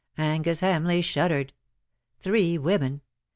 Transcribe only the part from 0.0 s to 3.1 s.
Angus Hamleigh shuddered. Three women